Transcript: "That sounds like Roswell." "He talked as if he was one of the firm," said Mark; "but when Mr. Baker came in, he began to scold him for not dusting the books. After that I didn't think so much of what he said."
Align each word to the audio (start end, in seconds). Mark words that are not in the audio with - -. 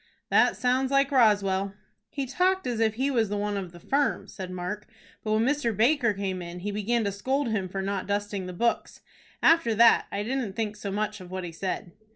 "That 0.31 0.57
sounds 0.57 0.89
like 0.89 1.11
Roswell." 1.11 1.75
"He 2.09 2.25
talked 2.25 2.65
as 2.65 2.79
if 2.79 2.95
he 2.95 3.11
was 3.11 3.29
one 3.29 3.55
of 3.55 3.71
the 3.71 3.79
firm," 3.79 4.27
said 4.27 4.49
Mark; 4.49 4.87
"but 5.23 5.33
when 5.33 5.45
Mr. 5.45 5.77
Baker 5.77 6.11
came 6.15 6.41
in, 6.41 6.61
he 6.61 6.71
began 6.71 7.03
to 7.03 7.11
scold 7.11 7.49
him 7.51 7.69
for 7.69 7.83
not 7.83 8.07
dusting 8.07 8.47
the 8.47 8.51
books. 8.53 9.01
After 9.43 9.75
that 9.75 10.07
I 10.11 10.23
didn't 10.23 10.53
think 10.53 10.75
so 10.75 10.89
much 10.91 11.21
of 11.21 11.29
what 11.29 11.43
he 11.43 11.51
said." 11.51 11.91